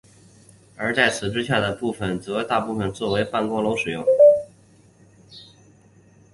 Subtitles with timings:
[0.77, 4.03] 而在此之下的部分则大部分作为办公楼使用。